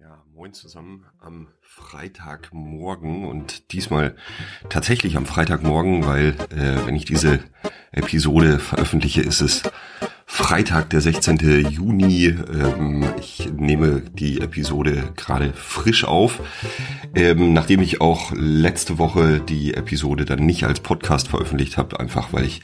[0.00, 4.14] Ja, moin zusammen am Freitagmorgen und diesmal
[4.68, 7.40] tatsächlich am Freitagmorgen, weil äh, wenn ich diese
[7.90, 9.64] Episode veröffentliche, ist es
[10.24, 11.68] Freitag, der 16.
[11.68, 12.26] Juni.
[12.26, 16.40] Ähm, ich nehme die Episode gerade frisch auf,
[17.16, 22.32] ähm, nachdem ich auch letzte Woche die Episode dann nicht als Podcast veröffentlicht habe, einfach
[22.32, 22.62] weil ich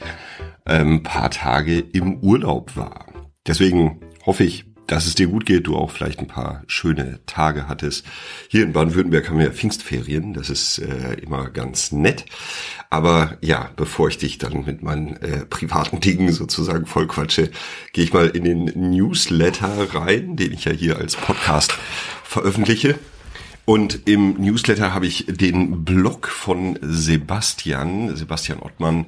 [0.65, 3.07] ähm, paar Tage im Urlaub war.
[3.45, 7.67] Deswegen hoffe ich, dass es dir gut geht, du auch vielleicht ein paar schöne Tage
[7.67, 8.05] hattest.
[8.49, 12.25] Hier in Baden-Württemberg haben wir Pfingstferien, das ist äh, immer ganz nett.
[12.89, 17.49] Aber ja, bevor ich dich dann mit meinen äh, privaten Dingen sozusagen vollquatsche,
[17.93, 21.73] gehe ich mal in den Newsletter rein, den ich ja hier als Podcast
[22.23, 22.99] veröffentliche.
[23.65, 29.07] Und im Newsletter habe ich den Blog von Sebastian, Sebastian Ottmann,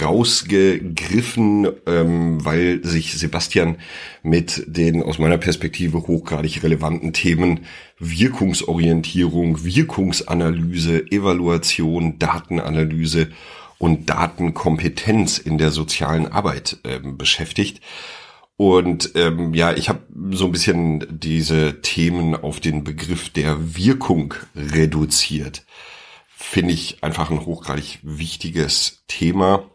[0.00, 3.76] rausgegriffen, ähm, weil sich Sebastian
[4.22, 7.66] mit den aus meiner Perspektive hochgradig relevanten Themen
[7.98, 13.28] Wirkungsorientierung, Wirkungsanalyse, Evaluation, Datenanalyse
[13.76, 17.82] und Datenkompetenz in der sozialen Arbeit äh, beschäftigt.
[18.58, 20.00] Und ähm, ja, ich habe
[20.32, 25.64] so ein bisschen diese Themen auf den Begriff der Wirkung reduziert.
[26.26, 29.70] Finde ich einfach ein hochgradig wichtiges Thema.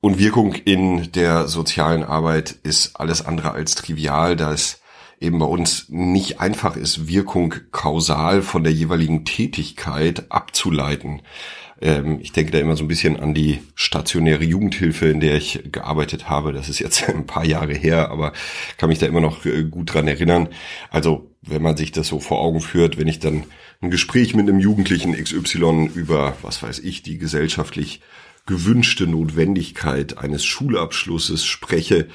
[0.00, 4.80] Und Wirkung in der sozialen Arbeit ist alles andere als trivial, da es
[5.20, 11.20] eben bei uns nicht einfach ist, Wirkung kausal von der jeweiligen Tätigkeit abzuleiten.
[11.80, 15.60] Ähm, ich denke da immer so ein bisschen an die stationäre Jugendhilfe, in der ich
[15.70, 16.52] gearbeitet habe.
[16.52, 18.32] Das ist jetzt ein paar Jahre her, aber
[18.76, 20.48] kann mich da immer noch äh, gut dran erinnern.
[20.90, 23.44] Also wenn man sich das so vor Augen führt, wenn ich dann
[23.80, 28.00] ein Gespräch mit einem Jugendlichen XY über, was weiß ich, die gesellschaftlich
[28.46, 32.08] gewünschte Notwendigkeit eines Schulabschlusses spreche,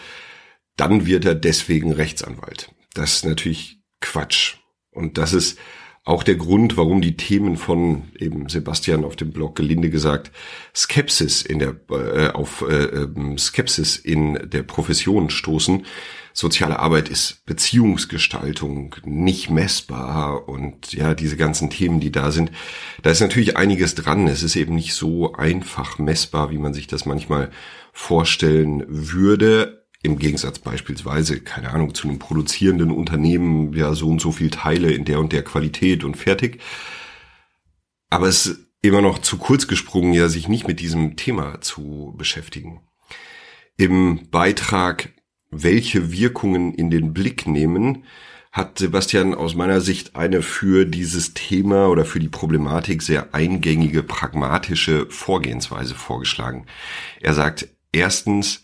[0.76, 2.72] dann wird er deswegen Rechtsanwalt.
[2.94, 4.56] Das ist natürlich Quatsch.
[4.92, 5.60] Und das ist
[6.06, 10.32] auch der Grund, warum die Themen von eben Sebastian auf dem Blog gelinde gesagt
[10.76, 15.86] Skepsis in der äh, auf äh, ähm, Skepsis in der Profession stoßen.
[16.34, 22.52] Soziale Arbeit ist Beziehungsgestaltung, nicht messbar und ja, diese ganzen Themen, die da sind,
[23.02, 24.28] da ist natürlich einiges dran.
[24.28, 27.50] Es ist eben nicht so einfach messbar, wie man sich das manchmal
[27.92, 29.79] vorstellen würde.
[30.02, 34.92] Im Gegensatz beispielsweise, keine Ahnung, zu einem produzierenden Unternehmen, ja, so und so viel Teile
[34.92, 36.62] in der und der Qualität und fertig.
[38.10, 42.14] Aber es ist immer noch zu kurz gesprungen, ja, sich nicht mit diesem Thema zu
[42.18, 42.82] beschäftigen.
[43.78, 45.14] Im Beitrag
[45.52, 48.04] Welche Wirkungen in den Blick nehmen,
[48.52, 54.04] hat Sebastian aus meiner Sicht eine für dieses Thema oder für die Problematik sehr eingängige,
[54.04, 56.66] pragmatische Vorgehensweise vorgeschlagen.
[57.20, 58.64] Er sagt, erstens,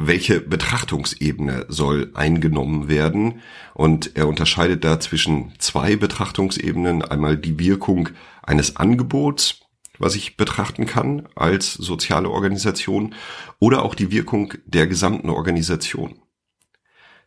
[0.00, 3.40] welche Betrachtungsebene soll eingenommen werden.
[3.74, 7.02] Und er unterscheidet da zwischen zwei Betrachtungsebenen.
[7.02, 8.10] Einmal die Wirkung
[8.42, 9.60] eines Angebots,
[9.98, 13.14] was ich betrachten kann als soziale Organisation,
[13.58, 16.14] oder auch die Wirkung der gesamten Organisation.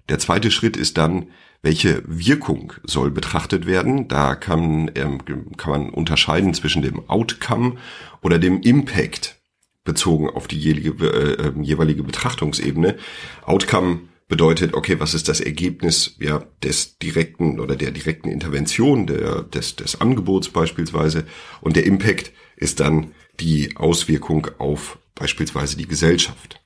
[0.09, 1.27] Der zweite Schritt ist dann,
[1.61, 4.07] welche Wirkung soll betrachtet werden.
[4.07, 5.19] Da kann, ähm,
[5.57, 7.75] kann man unterscheiden zwischen dem Outcome
[8.21, 9.40] oder dem Impact
[9.83, 12.97] bezogen auf die jeweilige, äh, ähm, jeweilige Betrachtungsebene.
[13.43, 19.43] Outcome bedeutet, okay, was ist das Ergebnis ja, des direkten oder der direkten Intervention, der,
[19.43, 21.25] des, des Angebots beispielsweise.
[21.59, 26.61] Und der Impact ist dann die Auswirkung auf beispielsweise die Gesellschaft.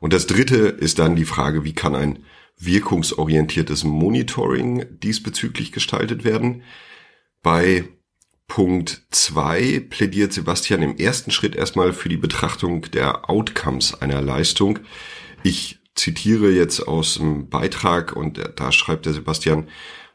[0.00, 2.20] Und das dritte ist dann die Frage, wie kann ein
[2.58, 6.62] wirkungsorientiertes Monitoring diesbezüglich gestaltet werden.
[7.42, 7.84] Bei
[8.48, 14.80] Punkt zwei plädiert Sebastian im ersten Schritt erstmal für die Betrachtung der Outcomes einer Leistung.
[15.44, 19.68] Ich zitiere jetzt aus dem Beitrag und da schreibt der Sebastian,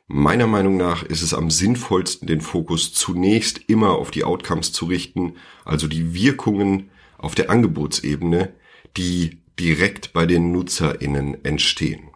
[0.08, 4.86] meiner Meinung nach ist es am sinnvollsten, den Fokus zunächst immer auf die Outcomes zu
[4.86, 8.54] richten, also die Wirkungen auf der Angebotsebene,
[8.98, 12.10] die direkt bei den NutzerInnen entstehen.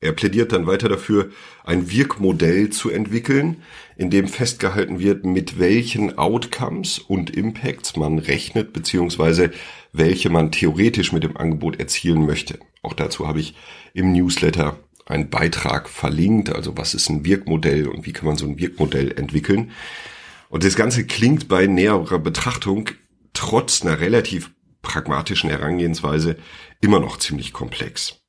[0.00, 1.30] Er plädiert dann weiter dafür,
[1.64, 3.62] ein Wirkmodell zu entwickeln,
[3.96, 9.50] in dem festgehalten wird, mit welchen Outcomes und Impacts man rechnet, beziehungsweise
[9.92, 12.60] welche man theoretisch mit dem Angebot erzielen möchte.
[12.82, 13.56] Auch dazu habe ich
[13.92, 18.46] im Newsletter einen Beitrag verlinkt, also was ist ein Wirkmodell und wie kann man so
[18.46, 19.72] ein Wirkmodell entwickeln.
[20.48, 22.90] Und das Ganze klingt bei näherer Betrachtung
[23.32, 26.36] trotz einer relativ pragmatischen Herangehensweise
[26.80, 28.20] immer noch ziemlich komplex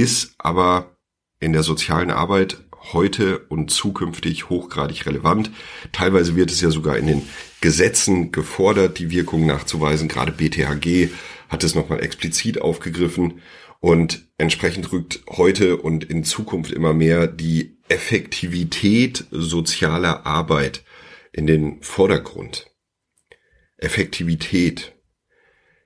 [0.00, 0.96] ist aber
[1.40, 2.58] in der sozialen Arbeit
[2.92, 5.50] heute und zukünftig hochgradig relevant.
[5.92, 7.22] Teilweise wird es ja sogar in den
[7.60, 10.08] Gesetzen gefordert, die Wirkung nachzuweisen.
[10.08, 11.10] Gerade BTHG
[11.48, 13.40] hat es nochmal explizit aufgegriffen.
[13.80, 20.84] Und entsprechend rückt heute und in Zukunft immer mehr die Effektivität sozialer Arbeit
[21.32, 22.70] in den Vordergrund.
[23.76, 24.94] Effektivität.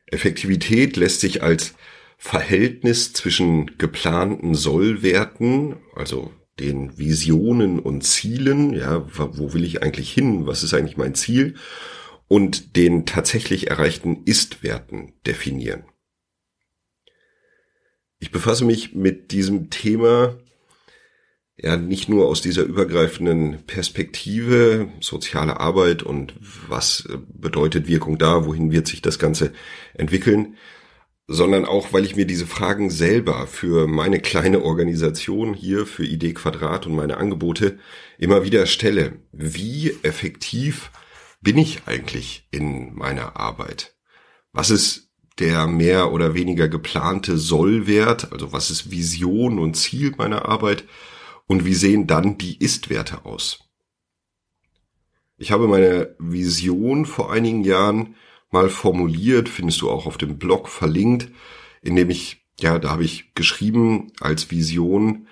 [0.07, 1.75] Effektivität lässt sich als
[2.19, 10.47] Verhältnis zwischen geplanten Sollwerten, also den Visionen und Zielen, ja, wo will ich eigentlich hin,
[10.47, 11.55] was ist eigentlich mein Ziel,
[12.27, 15.85] und den tatsächlich erreichten Ist-Werten definieren.
[18.19, 20.37] Ich befasse mich mit diesem Thema
[21.57, 26.35] ja nicht nur aus dieser übergreifenden Perspektive, soziale Arbeit und
[26.69, 29.53] was bedeutet Wirkung da, wohin wird sich das Ganze
[29.95, 30.57] entwickeln,
[31.31, 36.33] sondern auch, weil ich mir diese Fragen selber für meine kleine Organisation hier, für Idee
[36.33, 37.79] Quadrat und meine Angebote
[38.19, 39.21] immer wieder stelle.
[39.31, 40.91] Wie effektiv
[41.43, 43.95] bin ich eigentlich in meiner Arbeit?
[44.53, 48.33] Was ist der mehr oder weniger geplante Sollwert?
[48.33, 50.85] Also was ist Vision und Ziel meiner Arbeit?
[51.47, 53.69] Und wie sehen dann die Ist-Werte aus?
[55.37, 58.17] Ich habe meine Vision vor einigen Jahren
[58.51, 61.31] mal formuliert, findest du auch auf dem Blog verlinkt,
[61.83, 65.27] in dem ich, ja, da habe ich geschrieben als Vision,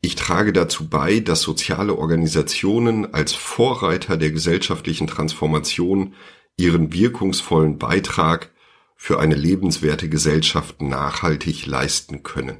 [0.00, 6.14] ich trage dazu bei, dass soziale Organisationen als Vorreiter der gesellschaftlichen Transformation
[6.56, 8.52] ihren wirkungsvollen Beitrag
[8.94, 12.58] für eine lebenswerte Gesellschaft nachhaltig leisten können.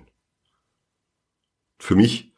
[1.78, 2.32] Für mich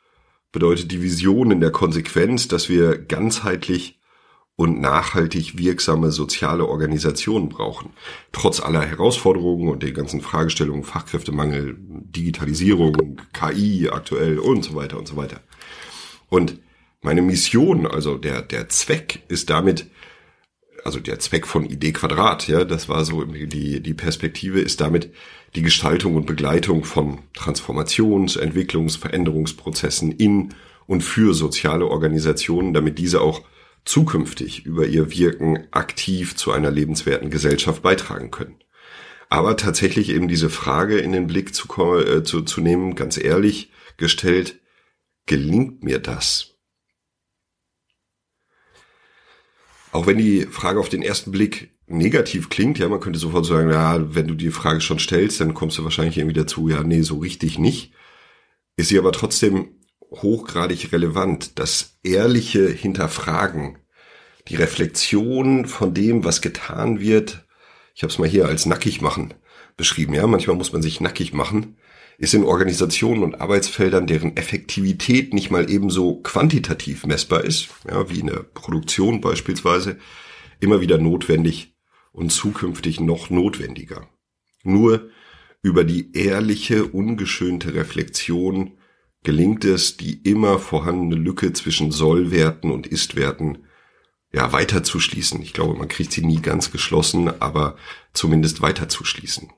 [0.52, 3.97] bedeutet die Vision in der Konsequenz, dass wir ganzheitlich
[4.58, 7.90] und nachhaltig wirksame soziale Organisationen brauchen.
[8.32, 15.06] Trotz aller Herausforderungen und den ganzen Fragestellungen Fachkräftemangel, Digitalisierung, KI aktuell und so weiter und
[15.06, 15.42] so weiter.
[16.28, 16.58] Und
[17.02, 19.86] meine Mission, also der, der Zweck ist damit,
[20.82, 25.12] also der Zweck von Idee Quadrat, ja, das war so die, die Perspektive ist damit
[25.54, 30.52] die Gestaltung und Begleitung von Transformations-, Entwicklungs-, Veränderungsprozessen in
[30.88, 33.42] und für soziale Organisationen, damit diese auch
[33.84, 38.56] zukünftig über ihr Wirken aktiv zu einer lebenswerten Gesellschaft beitragen können.
[39.30, 43.70] Aber tatsächlich eben diese Frage in den Blick zu, äh, zu, zu nehmen, ganz ehrlich
[43.96, 44.60] gestellt,
[45.26, 46.54] gelingt mir das?
[49.92, 53.70] Auch wenn die Frage auf den ersten Blick negativ klingt, ja, man könnte sofort sagen,
[53.70, 57.02] ja, wenn du die Frage schon stellst, dann kommst du wahrscheinlich irgendwie dazu, ja, nee,
[57.02, 57.92] so richtig nicht.
[58.76, 59.77] Ist sie aber trotzdem
[60.10, 61.58] hochgradig relevant.
[61.58, 63.78] Das ehrliche Hinterfragen,
[64.48, 67.46] die Reflexion von dem, was getan wird.
[67.94, 69.34] Ich habe es mal hier als nackig machen
[69.78, 70.12] beschrieben.
[70.12, 71.76] Ja, manchmal muss man sich nackig machen.
[72.18, 78.18] Ist in Organisationen und Arbeitsfeldern, deren Effektivität nicht mal ebenso quantitativ messbar ist, ja, wie
[78.20, 79.98] in der Produktion beispielsweise,
[80.58, 81.76] immer wieder notwendig
[82.10, 84.08] und zukünftig noch notwendiger.
[84.64, 85.10] Nur
[85.62, 88.78] über die ehrliche, ungeschönte Reflexion
[89.24, 93.58] gelingt es, die immer vorhandene Lücke zwischen Sollwerten und Istwerten
[94.32, 95.42] ja weiter zu schließen.
[95.42, 97.76] Ich glaube, man kriegt sie nie ganz geschlossen, aber
[98.12, 99.50] zumindest weiter zu schließen.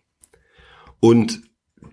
[1.01, 1.43] Und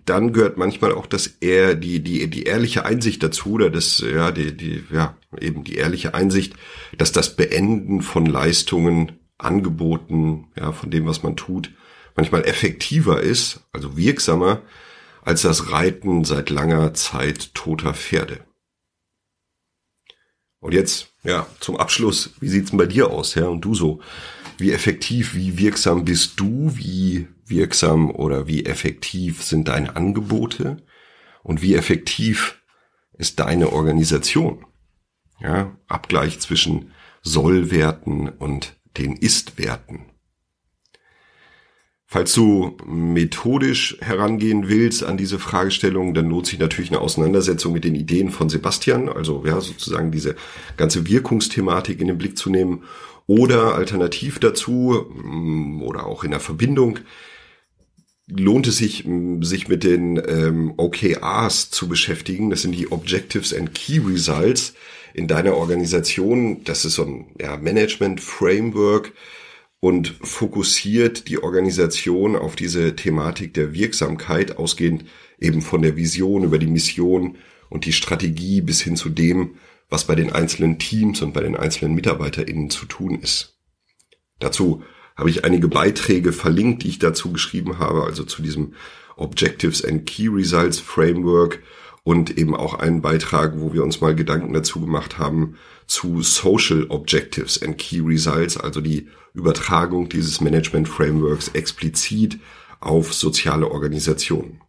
[0.04, 4.30] dann gehört manchmal auch das eher die die die ehrliche Einsicht dazu oder das ja
[4.30, 6.54] die die ja eben die ehrliche Einsicht,
[6.96, 11.72] dass das Beenden von Leistungen, Angeboten, ja von dem was man tut,
[12.16, 14.62] manchmal effektiver ist, also wirksamer
[15.28, 18.46] als das Reiten seit langer Zeit toter Pferde.
[20.58, 23.50] Und jetzt, ja, zum Abschluss, wie sieht's denn bei dir aus, Herr?
[23.50, 24.00] Und du so?
[24.56, 26.74] Wie effektiv, wie wirksam bist du?
[26.74, 30.78] Wie wirksam oder wie effektiv sind deine Angebote?
[31.42, 32.62] Und wie effektiv
[33.12, 34.64] ist deine Organisation?
[35.40, 40.06] Ja, Abgleich zwischen Sollwerten und den Ist-Werten.
[42.10, 47.84] Falls du methodisch herangehen willst an diese Fragestellung, dann lohnt sich natürlich eine Auseinandersetzung mit
[47.84, 50.34] den Ideen von Sebastian, also ja, sozusagen diese
[50.78, 52.84] ganze Wirkungsthematik in den Blick zu nehmen
[53.26, 57.00] oder alternativ dazu mm, oder auch in der Verbindung
[58.26, 62.48] lohnt es sich, mm, sich mit den ähm, OKRs zu beschäftigen.
[62.48, 64.72] Das sind die Objectives and Key Results
[65.12, 66.64] in deiner Organisation.
[66.64, 69.12] Das ist so ein ja, Management Framework,
[69.80, 75.04] und fokussiert die Organisation auf diese Thematik der Wirksamkeit, ausgehend
[75.38, 77.36] eben von der Vision über die Mission
[77.70, 79.54] und die Strategie bis hin zu dem,
[79.88, 83.56] was bei den einzelnen Teams und bei den einzelnen MitarbeiterInnen zu tun ist.
[84.40, 84.82] Dazu
[85.16, 88.74] habe ich einige Beiträge verlinkt, die ich dazu geschrieben habe, also zu diesem
[89.16, 91.60] Objectives and Key Results Framework
[92.04, 95.56] und eben auch einen Beitrag, wo wir uns mal Gedanken dazu gemacht haben
[95.88, 102.38] zu Social Objectives and Key Results, also die Übertragung dieses Management Frameworks explizit
[102.80, 104.60] auf soziale Organisationen.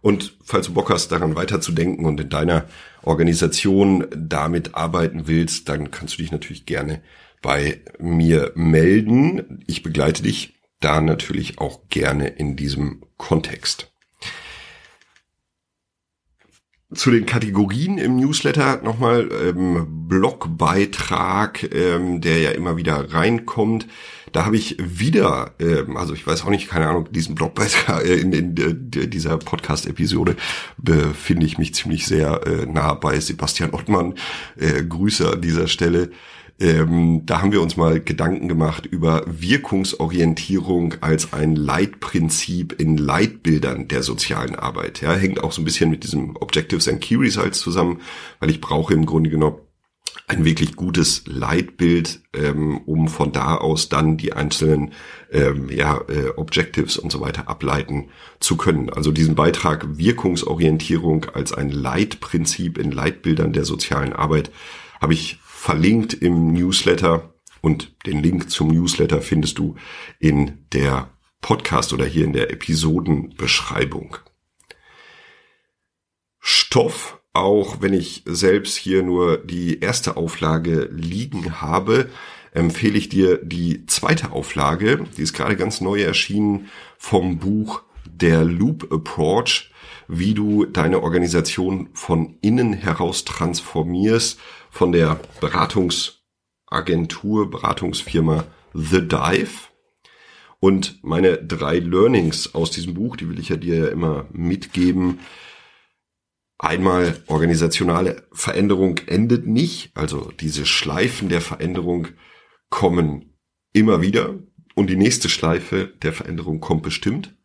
[0.00, 2.66] Und falls du Bock hast, daran weiterzudenken und in deiner
[3.02, 7.02] Organisation damit arbeiten willst, dann kannst du dich natürlich gerne
[7.42, 9.64] bei mir melden.
[9.66, 13.92] Ich begleite dich da natürlich auch gerne in diesem Kontext.
[16.94, 23.86] Zu den Kategorien im Newsletter nochmal ähm, Blogbeitrag, ähm, der ja immer wieder reinkommt.
[24.32, 28.14] Da habe ich wieder, ähm, also ich weiß auch nicht, keine Ahnung, diesen Blogbeitrag äh,
[28.14, 30.36] in, in, in dieser Podcast-Episode
[30.78, 34.14] befinde ich mich ziemlich sehr äh, nah bei Sebastian Ottmann.
[34.56, 36.10] Äh, Grüße an dieser Stelle.
[36.60, 43.86] Ähm, da haben wir uns mal Gedanken gemacht über Wirkungsorientierung als ein Leitprinzip in Leitbildern
[43.86, 45.00] der sozialen Arbeit.
[45.00, 48.00] Ja, hängt auch so ein bisschen mit diesem Objectives and Key Results zusammen,
[48.40, 49.58] weil ich brauche im Grunde genommen
[50.26, 54.92] ein wirklich gutes Leitbild, ähm, um von da aus dann die einzelnen
[55.30, 58.08] ähm, ja, äh, Objectives und so weiter ableiten
[58.40, 58.90] zu können.
[58.90, 64.50] Also diesen Beitrag Wirkungsorientierung als ein Leitprinzip in Leitbildern der sozialen Arbeit
[65.00, 69.74] habe ich verlinkt im Newsletter und den Link zum Newsletter findest du
[70.18, 74.16] in der Podcast oder hier in der Episodenbeschreibung.
[76.40, 82.08] Stoff, auch wenn ich selbst hier nur die erste Auflage liegen habe,
[82.52, 85.04] empfehle ich dir die zweite Auflage.
[85.16, 89.70] Die ist gerade ganz neu erschienen vom Buch Der Loop Approach,
[90.08, 98.44] wie du deine Organisation von innen heraus transformierst von der Beratungsagentur, Beratungsfirma
[98.74, 99.68] The Dive.
[100.60, 105.20] Und meine drei Learnings aus diesem Buch, die will ich ja dir ja immer mitgeben.
[106.58, 112.08] Einmal organisationale Veränderung endet nicht, also diese Schleifen der Veränderung
[112.68, 113.36] kommen
[113.72, 114.34] immer wieder
[114.74, 117.36] und die nächste Schleife der Veränderung kommt bestimmt.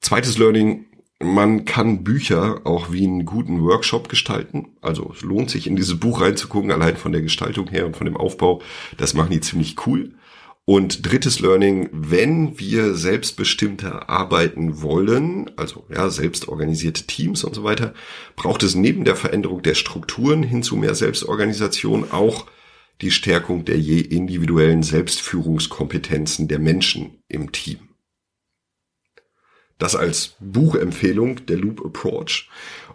[0.00, 0.86] Zweites Learning,
[1.22, 4.68] man kann Bücher auch wie einen guten Workshop gestalten.
[4.80, 8.04] Also es lohnt sich in dieses Buch reinzugucken, allein von der Gestaltung her und von
[8.04, 8.60] dem Aufbau.
[8.96, 10.14] Das machen die ziemlich cool.
[10.64, 17.94] Und drittes Learning, wenn wir selbstbestimmter arbeiten wollen, also ja, selbstorganisierte Teams und so weiter,
[18.36, 22.46] braucht es neben der Veränderung der Strukturen hin zu mehr Selbstorganisation auch
[23.00, 27.91] die Stärkung der je individuellen Selbstführungskompetenzen der Menschen im Team.
[29.82, 32.48] Das als Buchempfehlung, der Loop Approach.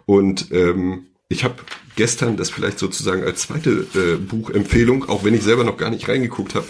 [0.06, 1.56] Und ähm, ich habe
[1.96, 6.08] gestern das vielleicht sozusagen als zweite äh, Buchempfehlung, auch wenn ich selber noch gar nicht
[6.08, 6.64] reingeguckt habe,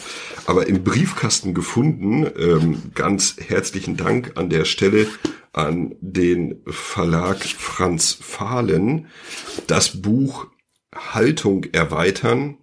[0.45, 2.27] aber im Briefkasten gefunden.
[2.37, 5.07] Ähm, ganz herzlichen Dank an der Stelle
[5.53, 9.07] an den Verlag Franz Fahlen.
[9.69, 10.49] Das Buch
[10.93, 12.59] Haltung erweitern.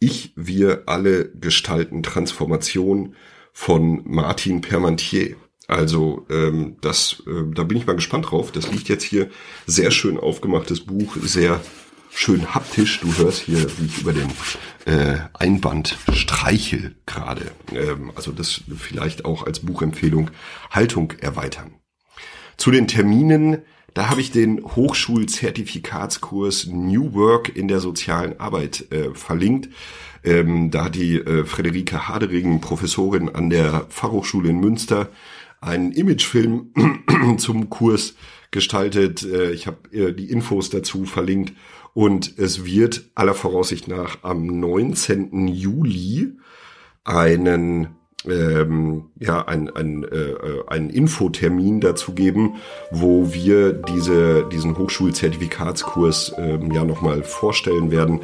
[0.00, 3.16] Ich, wir alle gestalten Transformation
[3.54, 5.36] von Martin Permantier.
[5.72, 8.52] Also ähm, das, äh, da bin ich mal gespannt drauf.
[8.52, 9.30] Das liegt jetzt hier
[9.66, 11.60] sehr schön aufgemachtes Buch, sehr
[12.10, 13.00] schön haptisch.
[13.00, 14.28] Du hörst hier, wie ich über den
[14.84, 17.52] äh, Einband streichel gerade.
[17.74, 20.30] Ähm, also das vielleicht auch als Buchempfehlung
[20.70, 21.72] Haltung erweitern.
[22.58, 23.62] Zu den Terminen,
[23.94, 29.70] da habe ich den Hochschulzertifikatskurs New Work in der sozialen Arbeit äh, verlinkt.
[30.22, 35.08] Ähm, da hat die äh, Frederike Hadering, Professorin an der Fachhochschule in Münster,
[35.62, 36.74] einen Imagefilm
[37.38, 38.14] zum Kurs
[38.50, 39.22] gestaltet.
[39.22, 41.54] Äh, ich habe äh, die Infos dazu verlinkt
[41.94, 45.48] und es wird aller Voraussicht nach am 19.
[45.48, 46.32] Juli
[47.04, 47.88] einen
[48.24, 50.34] ähm, ja ein, ein, äh,
[50.68, 52.56] einen Infotermin dazu geben,
[52.90, 58.20] wo wir diese diesen Hochschulzertifikatskurs ähm, ja nochmal vorstellen werden.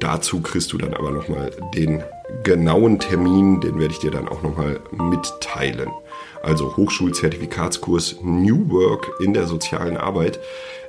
[0.00, 2.02] Dazu kriegst du dann aber nochmal den
[2.42, 5.90] genauen Termin, den werde ich dir dann auch nochmal mitteilen
[6.42, 10.40] also Hochschulzertifikatskurs New Work in der sozialen Arbeit.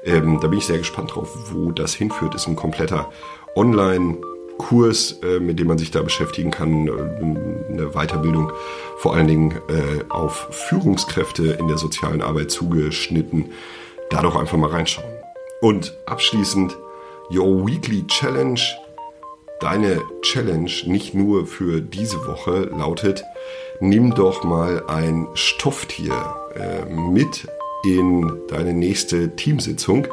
[0.04, 2.36] Ähm, da bin ich sehr gespannt drauf, wo das hinführt.
[2.36, 3.12] Ist ein kompletter
[3.56, 6.88] Online-Kurs, äh, mit dem man sich da beschäftigen kann.
[6.88, 8.52] Äh, eine Weiterbildung
[8.98, 13.52] vor allen Dingen äh, auf Führungskräfte in der sozialen Arbeit zugeschnitten.
[14.10, 15.12] Da doch einfach mal reinschauen.
[15.62, 16.78] Und abschließend
[17.32, 18.62] Your Weekly Challenge.
[19.60, 23.26] Deine Challenge nicht nur für diese Woche lautet,
[23.82, 26.14] nimm doch mal ein Stofftier
[26.56, 27.46] äh, mit
[27.84, 30.08] in deine nächste Teamsitzung.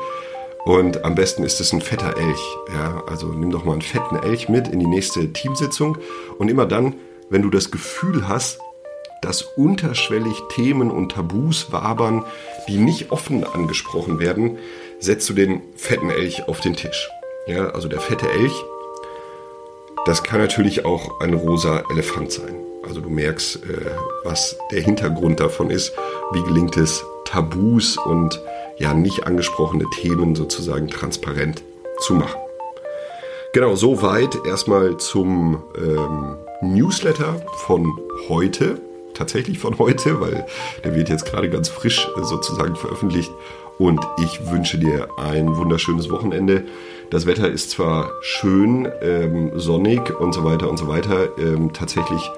[0.65, 2.57] Und am besten ist es ein fetter Elch.
[2.75, 5.97] Ja, also nimm doch mal einen fetten Elch mit in die nächste Teamsitzung.
[6.39, 6.95] Und immer dann,
[7.31, 8.59] wenn du das Gefühl hast,
[9.23, 12.25] dass unterschwellig Themen und Tabus wabern,
[12.69, 14.59] die nicht offen angesprochen werden,
[14.99, 17.09] setzt du den fetten Elch auf den Tisch.
[17.47, 18.65] Ja, also der fette Elch,
[20.07, 22.55] das kann natürlich auch ein rosa Elefant sein.
[22.87, 23.91] Also du merkst, äh,
[24.23, 25.93] was der Hintergrund davon ist.
[26.33, 28.41] Wie gelingt es, Tabus und
[28.79, 31.63] ja nicht angesprochene Themen sozusagen transparent
[31.99, 32.39] zu machen.
[33.53, 37.91] Genau, soweit erstmal zum ähm, Newsletter von
[38.29, 38.81] heute.
[39.15, 40.47] Tatsächlich von heute, weil
[40.85, 43.33] der wird jetzt gerade ganz frisch sozusagen veröffentlicht.
[43.79, 46.65] Und ich wünsche dir ein wunderschönes Wochenende.
[47.11, 51.29] Das Wetter ist zwar schön, ähm, sonnig und so weiter und so weiter.
[51.39, 52.31] Ähm, tatsächlich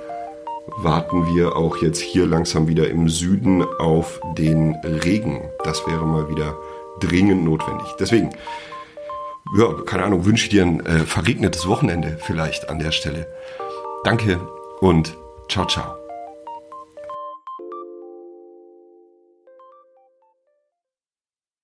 [0.78, 5.42] warten wir auch jetzt hier langsam wieder im Süden auf den Regen.
[5.64, 6.56] Das wäre mal wieder
[7.00, 7.86] dringend notwendig.
[7.98, 8.30] Deswegen
[9.56, 13.26] ja, keine Ahnung, wünsche ich dir ein äh, verregnetes Wochenende vielleicht an der Stelle.
[14.04, 14.40] Danke
[14.80, 15.16] und
[15.48, 16.07] ciao, ciao.